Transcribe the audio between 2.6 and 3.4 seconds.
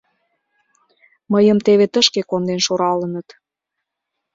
шуралыныт...